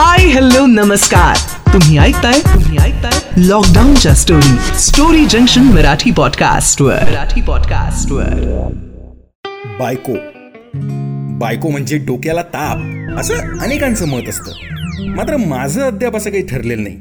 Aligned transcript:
Hi 0.00 0.26
hello 0.26 0.66
नमस्कार 0.66 1.36
तुम्ही 1.72 1.98
ऐकताय 1.98 2.32
तुम्ही 2.32 2.78
ऐकताय 2.78 3.18
लॉकडाऊनच्या 3.36 4.14
story 4.14 4.78
story 4.78 5.26
junction 5.26 5.62
Marathi 5.62 6.10
podcast 6.10 6.82
वर 6.82 6.94
मराठी 6.94 7.40
पॉडकास्ट 7.40 8.12
वर 8.12 8.34
बायको. 9.78 10.12
बायको 11.38 11.70
म्हणजे 11.70 11.98
डोक्याला 11.98 12.42
ताप 12.42 12.78
असं 13.18 13.34
अनेकांचं 13.58 14.08
मत 14.08 14.28
असतं. 14.28 14.52
मात्र 15.06 15.36
माझं 15.36 15.82
अद्याप 15.82 16.16
असं 16.16 16.30
काही 16.30 16.46
ठरलेलं 16.46 16.82
नाही. 16.82 16.96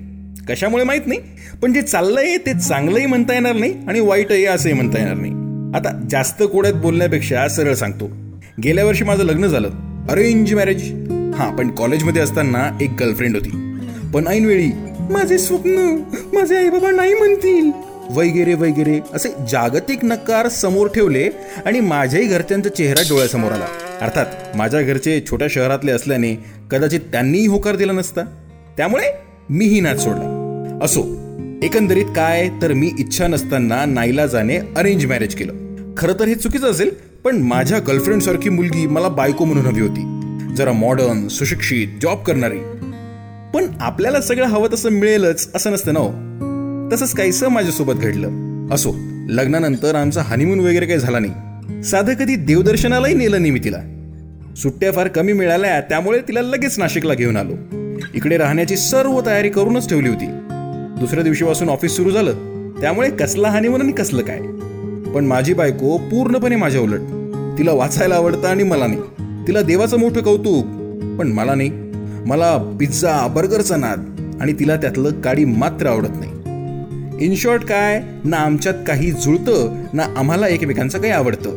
कशामुळे 0.50 0.84
माहीत 0.84 1.08
नाही 1.08 1.20
पण 1.62 1.74
जे 1.74 1.82
चाललंय 1.82 2.38
ते 2.38 2.54
चांगलंही 2.54 3.06
म्हणता 3.06 3.34
येणार 3.34 3.56
नाही 3.56 3.74
आणि 3.88 4.00
वाईटही 4.00 4.46
असंही 4.46 4.76
म्हणता 4.76 5.00
येणार 5.00 5.16
नाही. 5.16 5.32
आता 5.76 6.00
जास्त 6.10 6.44
कोड्यात 6.44 6.74
बोलण्यापेक्षा 6.74 7.48
सरळ 7.48 7.74
सांगतो. 7.74 8.10
गेल्या 8.64 8.86
वर्षी 8.86 9.04
माझं 9.04 9.24
लग्न 9.24 9.48
झालं. 9.48 9.70
Arrange 10.10 10.54
marriage. 10.54 10.94
हां 11.40 11.52
पण 11.56 11.70
कॉलेजमध्ये 11.70 12.22
असताना 12.22 12.78
एक 12.82 12.90
गर्लफ्रेंड 13.00 13.36
होती. 13.36 13.50
पण 14.14 14.28
ऐनवेळी 14.28 14.72
माझे 15.10 15.38
स्वप्न 15.38 15.98
माझे 16.34 16.58
आई 16.58 16.70
बाबा 16.70 16.92
नाही 16.92 17.14
म्हणतील. 17.14 17.72
वगैरे 18.16 18.54
वगैरे 18.54 19.00
असे 19.14 19.30
जागतिक 19.52 20.00
नकार 20.04 20.48
समोर 20.48 20.88
ठेवले 20.88 21.30
आणि 21.66 21.80
माझ्याही 21.80 22.28
घरच्यांचा 22.28 22.70
चेहरा 22.70 23.02
डोळ्यासमोर 23.02 23.52
आला. 23.52 23.66
अर्थात 24.02 24.58
माझ्या 24.58 24.82
घरचे 24.82 25.24
छोट्या 25.30 25.48
शहरातले 25.52 25.92
असल्याने 25.92 26.34
कदाचित 26.72 27.00
त्यांनीही 27.00 27.48
होकार 27.48 27.76
दिला 27.76 27.92
नसता. 27.92 28.22
त्यामुळे 28.78 29.12
मीही 29.50 29.80
नाच 29.80 30.04
सोडला. 30.04 30.80
असो 30.84 31.02
एकंदरीत 31.64 32.06
काय 32.06 32.50
तर 32.62 32.74
मी 32.74 32.92
इच्छा 33.00 33.28
नसताना 33.28 33.86
नाईला 33.86 34.26
जाणे 34.26 34.58
अरेंज 34.78 35.06
मॅरेज 35.06 35.36
केलं. 35.36 35.54
खरं 35.98 36.20
तर 36.20 36.28
हे 36.28 36.36
चुकीचं 36.36 36.72
असेल 36.72 36.90
पण 37.24 37.38
माझ्या 37.38 37.80
गर्लफ्रेंड 37.80 38.22
सारखी 38.22 38.50
मुलगी 38.50 38.88
मला 38.88 39.08
बायको 39.08 39.46
म्हणून 39.46 39.66
हवी 39.66 39.82
होती. 39.82 40.19
जरा 40.56 40.72
मॉडर्न 40.72 41.28
सुशिक्षित 41.28 41.88
जॉब 42.02 42.24
करणारी. 42.24 42.58
पण 43.54 43.66
आपल्याला 43.80 44.22
सगळं 44.22 44.46
हवं 44.46 44.68
तसं 44.74 44.90
मिळेलच 44.90 45.50
असं 45.56 45.72
नसतं 45.72 45.94
ना 45.94 46.00
हो. 46.00 46.10
तसंच 46.92 47.14
काहीसं 47.14 47.48
माझ्यासोबत 47.48 47.94
घडलं. 47.94 48.30
असो 48.72 48.96
लग्नानंतर 49.30 49.96
आमचा 49.96 50.22
हनीमून 50.22 50.60
वगैरे 50.60 50.86
काही 50.86 51.00
झाला 51.00 51.20
नाही. 51.20 51.34
साधं 51.84 52.14
कधी 52.14 52.36
देवदर्शनालाही 52.36 53.14
नेलं 53.14 53.40
नाही 53.40 53.52
मी 53.52 53.60
तिला. 53.60 53.78
सुट्ट्या 54.58 54.92
फार 54.92 55.08
कमी 55.08 55.34
मिळाल्या 55.34 55.82
त्यामुळे 55.82 56.20
तिला 56.28 56.42
लगेच 56.42 56.80
नाशिकला 56.80 57.14
घेऊन 57.14 57.38
आलो. 57.38 57.54
इकडे 58.14 58.38
राहण्याची 58.38 58.78
सर्व 58.78 59.22
तयारी 59.26 59.50
करूनच 59.50 59.90
ठेवली 59.90 60.10
होती. 60.10 60.26
दुसऱ्या 61.00 61.24
दिवशीपासून 61.24 61.70
ऑफिस 61.70 61.92
सुरू 61.92 62.12
झालं. 62.12 62.34
त्यामुळे 62.82 63.10
कसला 63.10 63.50
हानीमून 63.50 63.82
आणि 63.82 63.92
कसलं 63.92 64.22
काय? 64.22 64.40
पण 65.12 65.26
माझी 65.26 65.54
बायको 65.54 65.98
पूर्णपणे 65.98 66.56
माझ्या 66.56 66.82
उलट. 66.82 67.00
तिला 67.58 67.72
वाचायला 67.72 68.16
आवडतं 68.16 68.48
आणि 68.48 68.64
मला 68.64 68.88
नाही. 68.88 69.02
तिला 69.50 69.62
देवाचं 69.62 70.00
मोठं 70.00 70.22
कौतुक. 70.22 70.66
पण 71.20 71.28
मला 71.28 71.56
नाही. 71.56 71.70
मला 72.26 72.78
पिझ्झा 72.80 73.28
बर्गरचा 73.28 73.76
नाद 73.76 74.16
आणि 74.42 74.54
तिला 74.54 74.76
त्यातलं 74.76 75.22
काडी 75.22 75.46
मात्र 75.46 75.88
आवडत 75.88 76.10
नाही. 76.10 76.32
इन 77.26 77.36
शॉर्ट 77.36 77.64
काय 77.64 78.04
ना 78.24 78.38
आमच्यात 78.38 78.74
काही 78.88 79.12
जुळतं 79.12 79.86
ना 79.94 80.04
आम्हाला 80.18 80.48
एकमेकांचं 80.48 81.00
काही 81.00 81.14
आवडतं. 81.14 81.50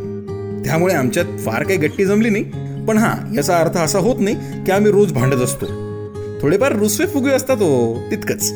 त्यामुळे 0.65 0.95
आमच्यात 0.95 1.25
फार 1.39 1.63
काही 1.63 1.79
गट्टी 1.79 2.05
जमली 2.05 2.31
नाही. 2.31 2.45
पण 2.89 2.99
हा 2.99 3.15
याचा 3.35 3.59
अर्थ 3.59 3.77
असा 3.77 3.99
होत 3.99 4.17
नाही 4.21 4.37
की 4.37 4.73
आम्ही 4.73 4.93
रोज 4.93 5.13
भांडत 5.13 5.37
असतो. 5.37 5.67
थोडेफार 6.43 6.77
रुसवे 6.77 7.07
फुगे 7.07 7.31
असतात 7.31 7.57
हो 7.57 8.03
तितकंच. 8.11 8.53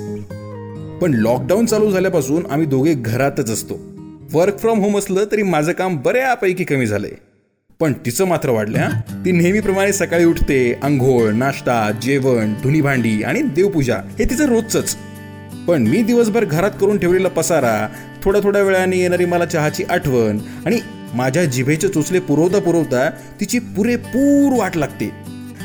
पण 1.03 1.14
लॉकडाऊन 1.14 1.67
चालू 1.67 1.91
झाल्यापासून 1.91 2.47
आम्ही 2.51 2.67
दोघे 2.67 2.95
घरातच 2.95 3.51
असतो. 3.51 3.75
वर्क 4.33 4.59
फ्रॉम 4.59 4.81
होम 4.81 4.98
असलं 4.98 5.25
तरी 5.33 5.42
माझं 5.42 5.73
काम 5.73 5.97
बऱ्यापैकी 5.97 6.64
कमी 6.64 6.87
झालंय. 6.87 7.11
पण 7.80 7.92
तिचं 7.92 8.24
मात्र 8.24 8.50
वाढलं 8.50 8.78
हा. 8.78 8.88
ती 9.24 9.32
नेहमीप्रमाणे 9.32 9.92
सकाळी 9.92 10.24
उठते 10.24 10.78
आंघोळ 10.82 11.32
नाश्ता 11.32 11.91
जेवण 12.02 12.52
धुनी 12.62 12.80
भांडी 12.80 13.22
आणि 13.22 13.42
देवपूजा 13.42 13.96
हे 14.18 14.24
तिचं 14.24 14.46
रोजच 14.46 14.96
पण 15.68 15.83
मी 15.83 16.02
दिवसभर 16.02 16.44
घरात 16.44 16.70
करून 16.80 16.98
ठेवलेला 16.98 17.28
पसारा 17.28 17.88
थोड्या 18.24 18.42
थोड्या 18.42 18.62
वेळाने 18.62 18.96
येणारी 18.96 19.24
मला 19.24 19.45
चहाची 19.45 19.84
आठवण 19.84 20.39
आणि 20.67 20.78
माझ्या 21.14 21.45
जिभेचे 21.45 21.89
चोचले 21.89 22.20
पुरवता 22.20 22.58
पुरवता 22.58 23.11
तिची 23.40 23.58
पुरेपूर 23.58 24.58
वाट 24.58 24.77
लागते. 24.77 25.11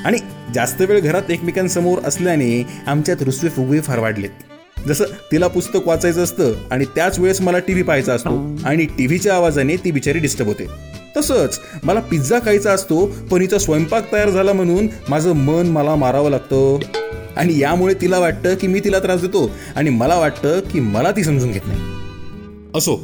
आणि 0.06 0.18
जास्त 0.56 0.82
वेळ 0.82 1.00
घरात 1.00 1.32
एकमेकांसमोर 1.32 2.00
असल्याने 2.06 2.68
आमच्यात 2.88 3.22
रुसवे 3.22 3.50
फुगवे 3.50 3.80
फार 3.80 4.00
वाढलेत. 4.00 4.30
जसं 4.88 5.04
तिला 5.32 5.48
पुस्तक 5.48 5.88
वाचायचं 5.88 6.24
असतं 6.24 6.54
आणि 6.72 6.86
त्याच 6.86 7.20
वेळेस 7.20 7.42
मला 7.42 7.60
टीव्ही 7.60 7.84
पाहायचा 7.84 8.14
असतो 8.14 8.58
आणि 8.66 8.86
टीव्हीच्या 8.86 9.36
आवाजाने 9.36 9.76
ती 9.76 9.92
बिचारी 9.92 10.20
डिस्टर्ब 10.20 10.48
होते. 10.48 10.91
तसंच 11.18 11.60
मला 11.84 12.00
पिझ्झा 12.00 12.40
खायचा 12.40 12.72
असतो 12.72 13.06
पण 13.32 13.42
हिचा 13.42 13.58
स्वयंपाक 13.58 14.14
तयार 14.14 14.30
झाला 14.30 14.54
म्हणून 14.54 14.88
माझं 15.10 15.34
मन 15.34 15.68
मला 15.68 15.96
मारावं 15.96 16.30
लागतं. 16.30 16.78
आणि 17.36 17.60
यामुळे 17.60 17.94
तिला 17.94 18.20
वाटतं 18.20 18.56
की 18.56 18.68
मी 18.68 18.80
तिला 18.80 19.00
त्रास 19.00 19.22
देतो 19.22 19.52
आणि 19.76 19.90
मला 19.90 20.20
वाटतं 20.20 20.60
की 20.60 20.80
मला 20.80 21.12
ती 21.12 21.24
समजून 21.24 21.52
घेत 21.52 21.62
नाही. 21.68 21.80
असो 22.76 22.96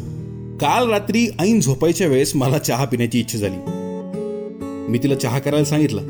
काल 0.62 0.90
रात्री 0.90 1.28
ऐन 1.40 1.59
झोपायच्या 1.59 2.07
वेळेस 2.07 2.35
मला 2.35 2.57
चहा 2.57 2.85
पिण्याची 2.85 3.19
इच्छा 3.19 3.38
झाली. 3.38 3.56
मी 4.91 4.97
तिला 4.97 5.16
चहा 5.16 5.39
करायला 5.39 5.66
सांगितलं. 5.66 6.01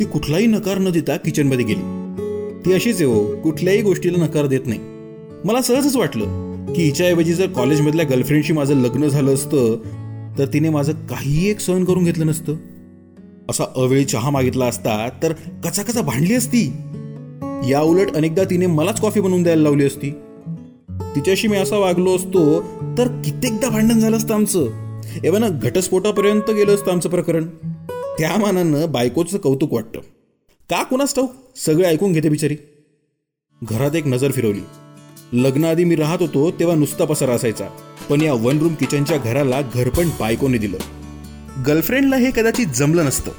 ती 0.00 0.04
कुठलाही 0.04 0.46
नकार 0.46 0.78
न 0.78 0.90
देता 0.90 1.16
किचनमध्ये 1.16 1.64
गेली. 1.64 1.80
ती 2.64 2.72
अशीच 2.72 2.96
आहे 2.96 3.04
हो 3.04 3.36
कुठल्याही 3.36 3.82
गोष्टीला 3.82 4.24
नकार 4.24 4.46
देत 4.46 4.60
नाही. 4.66 4.80
मला 5.44 5.62
सहजच 5.62 5.96
वाटलं 5.96 6.24
की 6.72 6.82
हिच्याऐवजी 6.82 7.32
जर 7.32 7.46
कॉलेजमधल्या 7.46 8.06
गर्लफ्रेंडशी 8.06 8.52
माझं 8.52 8.74
लग्न 8.74 9.08
झालं 9.08 9.34
असतं 9.34 9.76
तर 10.38 10.46
तिने 10.46 10.68
माझं 10.68 10.92
काही 10.92 11.50
एक 11.50 11.60
सहन 11.60 11.84
करून 11.84 12.04
घेतलं 12.04 12.26
नसतं. 12.26 12.56
असा 13.50 13.64
अवेळी 13.76 14.04
चहा 14.04 14.30
मागितला 14.30 14.66
असता 14.66 15.08
तर 15.22 15.32
कचा 15.64 15.82
कचा 15.82 16.02
भांडली 16.02 16.34
असती. 16.34 16.72
या 17.70 17.80
उलट 17.80 18.16
अनेकदा 18.16 18.44
तिने 18.44 18.66
मलाच 18.66 19.00
कॉफी 19.00 19.20
बनवून 19.20 19.42
द्यायला 19.42 19.62
लावली 19.62 19.84
असती. 19.86 20.10
तिच्याशी 20.90 21.48
मी 21.48 21.56
असा 21.56 21.76
वागलो 21.76 22.16
असतो 22.16 22.60
तर 22.98 23.22
कित्येकदा 23.24 23.68
भांडण 23.68 23.98
झालं 23.98 24.16
असतं 24.16 24.34
आमचं. 24.34 24.66
एव्हा 25.24 25.40
ना 25.40 25.48
घटस्फोटापर्यंत 25.48 26.50
गेलं 26.50 26.74
असतं 26.74 26.90
आमचं 26.90 27.08
प्रकरण. 27.08 27.46
त्या 28.18 28.38
मानानं 28.38 28.92
बायकोचं 28.92 29.38
कौतुक 29.38 29.72
वाटतं. 29.72 30.00
का 30.70 30.82
कुणास 30.82 31.14
ठाऊक? 31.14 31.32
सगळे 31.56 31.84
ऐकून 31.84 32.12
घेते 32.12 32.28
बिचारी. 32.28 32.56
घरात 33.62 33.96
एक 33.96 34.06
नजर 34.06 34.30
फिरवली. 34.30 34.60
लग्नाआधी 35.32 35.84
मी 35.84 35.96
राहत 35.96 36.18
होतो 36.20 36.50
तेव्हा 36.50 36.76
नुसता 36.76 37.04
पसारा 37.04 37.32
असायचा. 37.32 37.68
पण 38.10 38.20
या 38.20 38.32
वन 38.32 38.58
रूम 38.58 38.74
किचनच्या 38.74 39.16
घराला 39.16 39.60
घरपण 39.74 40.08
बायकोने 40.20 40.58
दिलं. 40.58 40.76
गर्लफ्रेंडला 41.66 42.16
हे 42.16 42.30
कदाचित 42.30 42.66
जमलं 42.66 43.04
नसतं. 43.04 43.30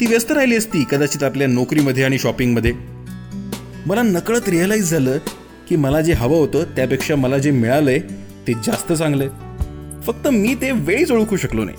ती 0.00 0.06
व्यस्त 0.06 0.32
राहिली 0.32 0.56
असती 0.56 0.84
कदाचित 0.90 1.22
आपल्या 1.22 1.48
नोकरीमध्ये 1.48 2.04
आणि 2.04 2.18
शॉपिंगमध्ये 2.18 2.72
मला 3.86 4.02
नकळत 4.02 4.48
रिअलाईज 4.48 4.90
झालं 4.90 5.18
की 5.68 5.76
मला 5.76 6.00
जे 6.00 6.12
हवं 6.12 6.36
होतं 6.36 6.64
त्यापेक्षा 6.76 7.16
मला 7.16 7.38
जे 7.38 7.50
मिळालंय 7.50 7.98
ते 8.46 8.52
जास्त 8.54 8.92
चांगलंय. 8.92 9.28
फक्त 10.06 10.28
मी 10.28 10.54
ते 10.54 10.70
वेळीच 10.70 11.12
ओळखू 11.12 11.36
शकलो 11.36 11.64
नाही. 11.64 11.76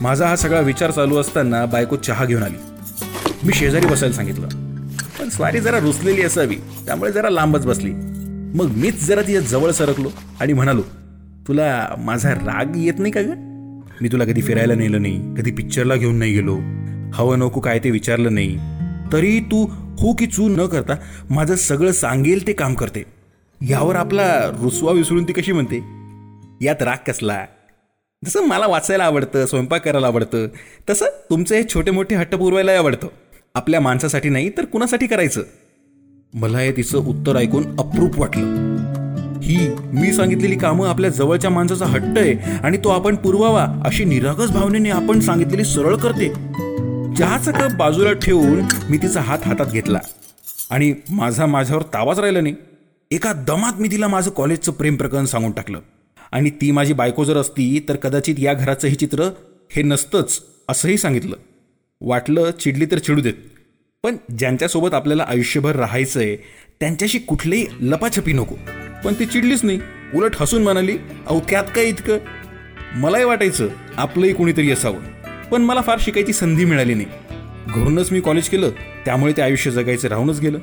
माझा 0.00 0.26
हा 0.26 0.36
सगळा 0.36 0.60
विचार 0.60 0.90
चालू 0.90 1.16
असताना 1.16 1.66
बायको 1.66 1.96
चहा 1.96 2.24
घेऊन 2.24 2.42
आली. 2.42 2.56
मी 3.44 3.52
शेजारी 3.52 3.86
बसायला 3.86 4.14
सांगितलं. 4.14 4.48
पण 5.18 5.28
स्वारी 5.28 5.60
जरा 5.60 5.78
रुसलेली 5.78 6.22
असावी 6.22 6.56
त्यामुळे 6.56 7.12
जरा 7.12 7.30
लांबच 7.30 7.66
बसली. 7.66 7.92
मग 8.54 8.70
मीच 8.76 9.04
जरा 9.04 9.22
तिच्या 9.22 9.40
जवळ 9.40 9.70
सरकलो 9.70 10.10
आणि 10.40 10.52
म्हणालो 10.52 10.82
तुला 11.48 11.94
माझा 11.98 12.32
राग 12.34 12.76
येत 12.76 12.92
नाही 12.98 13.12
का 13.12 13.20
ग? 13.20 13.30
मी 14.00 14.08
तुला 14.08 14.24
कधी 14.24 14.42
फिरायला 14.42 14.74
नेलं 14.74 15.02
नाही 15.02 15.34
कधी 15.36 15.50
पिक्चरला 15.50 15.96
घेऊन 15.96 16.16
नाही 16.16 16.32
गेलो 16.32 16.56
हवं 17.14 17.38
नको 17.38 17.60
काय 17.60 17.78
ते 17.78 17.90
विचारलं 17.90 18.34
नाही. 18.34 18.58
तरी 19.12 19.40
तू 19.40 19.66
हो 19.98 20.12
की 20.12 20.26
चू 20.26 20.48
न 20.48 20.66
करता 20.66 20.94
माझं 21.30 21.54
सगळं 21.54 21.92
सांगेल 21.92 22.46
ते 22.46 22.52
काम 22.52 22.74
करते. 22.74 23.04
यावर 23.68 23.96
आपला 23.96 24.46
रुसवा 24.60 24.92
विसरून 24.92 25.24
ती 25.24 25.32
कशी 25.32 25.52
म्हणते? 25.52 25.84
यात 26.66 26.82
राग 26.82 26.96
कसला? 27.06 27.44
जसं 28.24 28.46
मला 28.46 28.66
वाचायला 28.66 29.04
आवडतं 29.04 29.46
स्वयंपाक 29.46 29.84
करायला 29.84 30.06
आवडतं 30.06 30.46
तसं 30.90 31.06
तुमचे 31.30 31.56
हे 31.56 31.64
छोटे 31.74 31.90
मोठे 31.90 32.14
हट्ट 32.14 32.34
पुरवायलाही 32.34 32.78
आवडतं. 32.78 33.08
आपल्या 33.54 33.80
माणसासाठी 33.80 34.28
नाही 34.28 34.50
तर 34.50 34.64
कुणासाठी 34.64 35.06
करायचं? 35.06 35.42
मला 36.34 36.58
हे 36.58 36.72
तिचं 36.72 36.98
उत्तर 36.98 37.36
ऐकून 37.36 37.76
अप्रूप 37.78 38.18
वाटलं. 38.18 38.63
ही 39.44 39.68
मी 39.92 40.12
सांगितलेली 40.12 40.56
कामं 40.56 40.88
आपल्या 40.88 41.10
जवळच्या 41.10 41.50
माणसाचा 41.50 41.86
हट्ट 41.86 42.18
आहे 42.18 42.32
आणि 42.62 42.76
तो 42.76 42.88
आपण 42.88 43.16
पुरवावा 43.16 43.66
अशी 43.84 44.04
निरागस 44.04 44.50
भावनेने 44.50 44.90
आपण 44.90 45.20
सांगितलेली 45.20 45.64
सरळ 45.64 45.96
करते. 45.96 46.28
चहाचा 47.18 47.50
कप 47.52 47.74
बाजूला 47.76 48.12
ठेवून 48.12 48.60
मी 48.90 48.98
तिचा 48.98 49.20
हात 49.20 49.38
हातात 49.44 49.66
घेतला. 49.66 49.98
आणि 50.70 50.94
माझा 51.10 51.46
माझ्यावर 51.46 51.82
तावाच 51.82 52.18
राहिला 52.18 52.40
नाही. 52.40 52.54
एका 53.10 53.32
दमात 53.32 53.72
मी 53.80 53.88
तिला 53.88 54.08
माझं 54.08 54.30
कॉलेजचं 54.30 54.72
प्रेम 54.72 54.96
प्रकरण 54.96 55.24
सांगून 55.24 55.52
टाकलं. 55.52 55.80
आणि 56.32 56.50
ती 56.50 56.70
माझी 56.70 56.92
बायको 56.92 57.24
जर 57.24 57.36
असती 57.36 57.86
तर 57.88 57.96
कदाचित 57.96 58.34
या 58.38 58.54
घराचं 58.54 58.88
हे 58.88 58.94
चित्र 58.94 59.30
हे 59.70 59.82
नसतंच 59.82 60.40
असंही 60.68 60.98
सांगितलं. 60.98 61.36
वाटलं 62.00 62.50
चिडली 62.50 62.86
तर 62.86 62.98
चिडू 62.98 63.20
देत. 63.20 63.34
पण 64.02 64.16
ज्यांच्यासोबत 64.38 64.94
आपल्याला 64.94 65.24
आयुष्यभर 65.28 65.76
राहायचं 65.76 66.20
आहे 66.20 66.36
त्यांच्याशी 66.80 67.18
कुठलीही 67.18 67.66
लपाछपी 67.80 68.32
नको. 68.32 68.54
पण 69.04 69.14
ती 69.14 69.26
चिडलीच 69.26 69.64
नाही. 69.64 69.80
उलट 70.14 70.30
हसून 70.40 70.62
म्हणाली 70.62 70.96
अहो 71.26 71.40
त्यात 71.50 71.64
काय 71.64 71.84
इतकं? 71.84 72.18
मलाही 72.96 73.24
वाटायचं 73.24 73.68
आपलंही 73.96 74.32
कोणीतरी 74.32 74.70
असावं. 74.70 74.96
पण 75.50 75.62
मला 75.62 75.80
फार 75.80 75.96
शिकायची 76.00 76.32
संधी 76.32 76.64
मिळाली 76.64 76.94
नाही. 76.94 77.06
घरूनच 77.74 78.12
मी 78.12 78.20
कॉलेज 78.20 78.48
केलं 78.48 78.70
त्यामुळे 79.04 79.32
ते 79.36 79.42
आयुष्य 79.42 79.70
जगायचं 79.70 80.08
राहूनच 80.08 80.40
गेलं. 80.40 80.58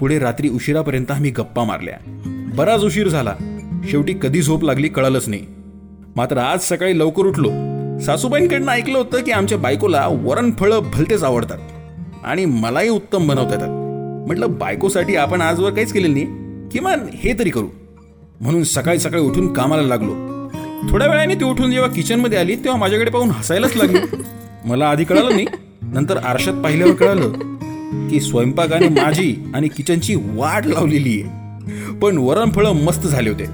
पुढे 0.00 0.18
रात्री 0.18 0.48
उशिरापर्यंत 0.48 1.10
आम्ही 1.10 1.30
गप्पा 1.30 1.64
मारल्या. 1.64 1.94
बराच 2.54 2.84
उशीर 2.84 3.08
झाला. 3.08 3.34
शेवटी 3.90 4.14
कधी 4.22 4.42
झोप 4.42 4.64
लागली 4.64 4.88
कळालंच 4.88 5.28
नाही. 5.28 5.46
मात्र 6.16 6.38
आज 6.38 6.60
सकाळी 6.60 6.98
लवकर 6.98 7.22
उठलो. 7.22 7.48
सासूबाईंकडनं 8.00 8.72
ऐकलं 8.72 8.98
होतं 8.98 9.22
की 9.22 9.30
आमच्या 9.30 9.58
बायकोला 9.58 10.08
वरण 10.10 10.50
फळं 10.50 10.80
भलतेच 10.94 11.22
आवडतात. 11.22 11.58
आणि 12.24 12.44
मलाही 12.44 12.88
उत्तम 12.88 13.28
बनवता 13.28 13.54
येतात. 13.54 13.68
म्हटलं 14.26 14.58
बायकोसाठी 14.58 15.16
आपण 15.16 15.40
आजवर 15.40 15.70
काहीच 15.70 15.92
केलेलं 15.92 16.12
नाही. 16.12 16.43
किमान 16.72 17.06
हे 17.14 17.38
तरी 17.38 17.50
करू. 17.50 17.68
म्हणून 18.40 18.64
सकाळी 18.64 18.98
सकाळी 18.98 19.22
उठून 19.22 19.52
कामाला 19.52 19.82
लागलो. 19.82 20.14
थोड्या 20.90 21.08
वेळाने 21.08 21.34
ती 21.34 21.44
उठून 21.44 21.72
जेव्हा 21.72 21.90
किचनमध्ये 21.90 22.38
आली 22.38 22.56
तेव्हा 22.56 22.76
माझ्याकडे 22.76 23.10
पाहून 23.10 23.30
हसायलाच 23.30 23.76
लागली. 23.76 23.98
मला 24.64 24.90
आधी 24.90 25.04
कळालं 25.04 25.30
नाही. 25.30 25.46
नंतर 25.82 26.16
आरशात 26.16 26.54
पाहिल्यावर 26.54 26.94
कळालं 26.94 27.32
की 28.08 28.20
स्वयंपाकाने 28.20 28.88
माझी 28.88 29.36
आणि 29.54 29.68
किचनची 29.68 30.14
वाट 30.14 30.66
लावलेली 30.66 31.22
आहे. 31.22 31.44
पण 31.92 32.18
वरणफळं 32.18 32.72
मस्त 32.72 33.06
झाले 33.06 33.30
होते. 33.30 33.44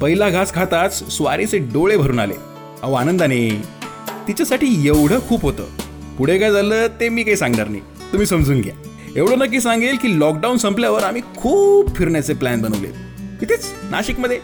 पहिला 0.00 0.30
घास 0.30 0.54
खाताच 0.54 1.16
स्वारीचे 1.16 1.58
डोळे 1.58 1.96
भरून 1.96 2.18
आले. 2.18 2.34
अहो 2.82 2.92
आनंदाने. 2.92 3.62
तिच्यासाठी 4.28 4.86
एवढं 4.86 5.18
खूप 5.28 5.42
होतं. 5.42 5.64
पुढे 6.18 6.38
काय 6.38 6.52
झालं 6.52 6.86
ते 6.86 7.08
मी 7.08 7.22
काही 7.22 7.36
सांगणार 7.36 7.68
नाही. 7.68 7.82
तुम्ही 8.12 8.26
समजून 8.26 8.60
घ्या. 8.60 8.74
एवढं 9.16 9.38
नक्की 9.38 9.60
सांगेल 9.60 9.96
की 9.96 10.18
लॉकडाऊन 10.20 10.56
संपल्यावर 10.56 11.02
आम्ही 11.02 11.22
खूप 11.36 11.96
फिरण्याचे 11.96 12.34
प्लॅन 12.34 12.60
बनवले. 12.62 12.88
इथेच 13.42 13.64
नाशिकमध्ये. 13.90 14.38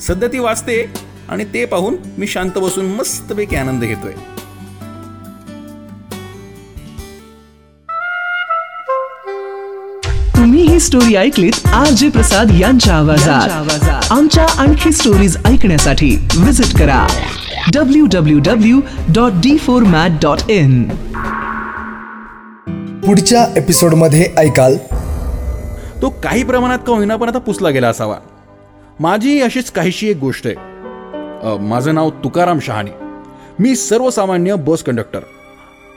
सध्या 0.00 0.28
ती 0.28 0.38
वाचते 0.38 0.92
आणि 1.28 1.44
ते 1.44 1.64
पाहून 1.64 1.96
मी 2.18 2.26
शांत 2.26 2.50
बसून 2.56 2.84
मस्तपैकी 2.84 3.56
आनंद 3.56 3.84
घेतोय. 3.84 4.12
तुम्ही 10.36 10.62
ही 10.62 10.80
स्टोरी 10.80 11.14
ऐकलीत 11.14 11.66
आर 11.66 11.86
जे 11.86 12.08
प्रसाद 12.08 12.50
यांच्या 12.50 12.94
आवाजात. 12.94 14.12
आमच्या 14.12 14.46
आणखी 14.58 14.92
स्टोरीज 14.92 15.36
ऐकण्यासाठी 15.44 16.16
विजिट 16.38 16.78
करा. 16.78 17.06
W 17.74 18.06
W 18.06 18.38
W 18.38 18.80
dot 19.08 19.32
D 19.32 19.58
four 19.58 19.82
mat 19.82 20.10
dot 20.22 20.50
in 20.50 20.88
पुढच्या 23.06 23.46
एपिसोडमध्ये 23.56 24.26
ऐकाल. 24.38 24.76
तो 26.02 26.10
काही 26.10 26.44
प्रमाणात 26.44 26.78
का 26.86 26.94
होईना 26.94 27.16
पण 27.16 27.28
आता 27.28 27.38
पुसला 27.38 27.70
गेला 27.70 27.88
असावा. 27.88 28.16
माझी 29.00 29.40
अशीच 29.40 29.70
काहीशी 29.70 30.10
एक 30.10 30.16
गोष्ट 30.16 30.46
आहे. 30.46 30.56
अ, 31.42 31.56
माझं 31.56 31.94
नाव 31.94 32.10
तुकाराम 32.10 32.58
शहाणे. 32.58 32.90
मी 33.58 33.76
सर्वसामान्य 33.76 34.54
बस 34.54 34.82
कंडक्टर. 34.82 35.20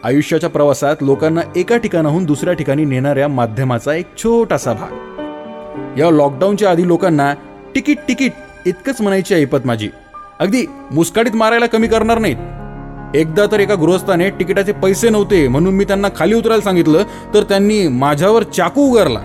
आयुष्याच्या 0.04 0.50
प्रवासात 0.50 0.96
लोकांना 1.02 1.42
एका 1.56 1.78
ठिकाणाहून 1.78 2.26
दुसऱ्या 2.26 2.54
ठिकाणी 2.54 2.86
नेणाऱ्या 2.86 3.28
माध्यमाचा 3.28 3.94
एक 3.94 4.06
छोटासा 4.18 4.74
भाग. 4.74 4.92
या 6.00 6.12
लॉकडाऊनच्या 6.12 6.72
आधी 6.72 6.88
लोकांना 6.88 7.34
तिकीट 7.76 7.98
तिकीट 8.08 8.32
इतकंच 8.66 9.02
म्हणायची 9.02 9.36
ऐपत 9.36 9.60
माझी. 9.66 9.90
अगदी 10.40 10.66
मुस्काडीत 10.92 11.36
मारायला 11.36 11.66
कमी 11.66 11.88
करणार 11.88 12.20
नाहीत. 12.20 12.38
एकदा 13.16 13.46
तर 13.52 13.60
एका 13.60 13.76
गृहस्थाने 13.76 14.30
तिकिटाचे 14.30 14.72
पैसे 14.72 15.10
नव्हते 15.10 15.48
म्हणून 15.48 15.76
मी 15.76 15.84
त्यांना 15.84 16.08
खाली 16.16 16.34
उतरायला 16.34 16.62
सांगितलं 16.62 17.04
तर 17.34 17.44
त्यांनी 17.44 17.88
माझ्यावर 17.88 18.44
चाकू 18.44 18.82
उगारला. 18.82 19.20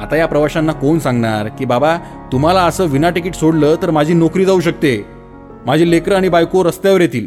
आता 0.00 0.16
या 0.16 0.26
प्रवाशांना 0.26 0.72
कोण 0.72 0.98
सांगणार 0.98 1.48
की 1.48 1.64
बाबा 1.64 1.96
तुम्हाला 2.32 2.60
असं 2.60 2.84
विना 2.84 3.10
तिकीट 3.10 3.34
सोडलं 3.34 3.74
तर 3.82 3.90
माझी 3.90 4.14
नोकरी 4.14 4.44
जाऊ 4.44 4.60
शकते. 4.60 5.04
माझी 5.66 5.90
लेकरं 5.90 6.14
आणि 6.14 6.28
बायको 6.28 6.64
रस्त्यावर 6.64 7.00
येतील. 7.00 7.26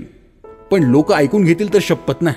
पण 0.71 0.83
लोक 0.83 1.13
ऐकून 1.13 1.43
घेतील 1.43 1.73
तर 1.73 1.79
शपथ 1.81 2.13
नाही. 2.21 2.35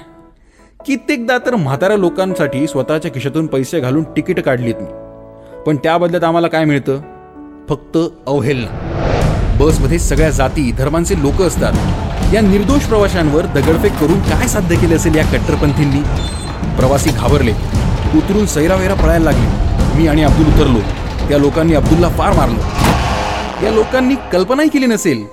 कित्येकदा 0.87 1.39
तर 1.39 1.55
म्हाताऱ्या 1.55 1.97
लोकांसाठी 1.97 2.67
स्वतःच्या 2.67 3.11
खिशातून 3.11 3.47
पैसे 3.47 3.81
घालून 3.81 4.05
तिकीट 4.05 4.41
काढलीत 4.41 4.75
मी. 4.81 4.93
पण 5.67 5.77
त्या 5.77 5.97
बदल्यात 5.97 6.25
आम्हाला 6.25 6.49
काय 6.49 6.65
मिळतं? 6.65 7.01
फक्त 7.69 7.99
अवहेलना. 8.27 8.88
बसमध्ये 9.59 9.99
सगळ्या 9.99 10.31
जाती 10.31 10.73
धर्मांचे 10.73 11.15
लोक 11.19 11.43
असतात. 11.43 11.73
या 12.35 12.41
निर्दोष 12.41 12.83
प्रवाशांवर 12.83 13.47
दगडफेक 13.47 13.93
करून 13.93 14.21
काय 14.21 14.49
साध्य 14.49 14.77
केले 14.77 14.95
असेल 14.95 15.15
या 15.15 15.25
कट्टरपंथींनी? 15.25 16.03
प्रवासी 16.77 17.11
घाबरले. 17.11 17.53
उतरून 18.15 18.47
सैरावैरा 18.47 18.95
पळायला 18.95 19.25
लागले. 19.25 19.47
मी 19.99 20.09
आणि 20.09 20.23
अब्दुल 20.23 20.47
उतरलो. 20.47 20.79
त्या 21.29 21.39
लोकांनी 21.39 21.75
अब्दुलला 21.75 22.09
फार 22.09 22.33
मारलं. 22.33 22.59
या 23.67 23.71
लोकांनी 23.73 24.15
कल्पनाही 24.33 24.69
केली 24.69 24.87
नसेल 24.87 25.25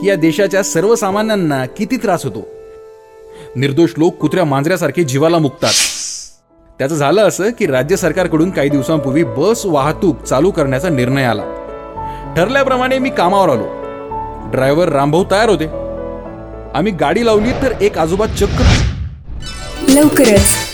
की 0.00 0.08
या 0.08 0.14
देशाच्या 0.14 0.62
सर्वसामान्यांना 0.62 1.66
किती 1.66 1.96
त्रास 1.96 2.24
होतो. 2.24 2.48
निर्दोष 3.56 3.90
लोक 3.96 4.16
कुत्र्या 4.16 4.44
मांजऱ्यासारखे 4.44 5.04
जीवाला 5.04 5.38
मुकतात. 5.38 5.72
त्याचं 6.78 6.94
झालं 6.94 7.28
असं 7.28 7.50
की 7.50 7.66
राज्य 7.66 7.96
सरकारकडून 7.96 8.50
काही 8.50 8.68
दिवसांपूर्वी 8.68 9.24
बस 9.24 9.62
वाहतूक 9.64 10.22
चालू 10.22 10.50
करण्याचा 10.50 10.88
निर्णय 10.88 11.24
आला. 11.24 11.42
ठरल्याप्रमाणे 12.36 12.98
मी 12.98 13.10
कामावर 13.10 13.48
आलो. 13.48 13.66
ड्रायव्हर 14.50 14.88
रामभाऊ 14.88 15.24
तयार 15.30 15.48
होते. 15.48 15.66
आम्ही 16.74 16.92
गाडी 16.92 17.26
लावली 17.26 17.52
तर 17.52 17.72
एक 17.80 17.98
आजोबा 17.98 18.26
चक्क 18.26 18.62
लवकरच. 19.88 20.71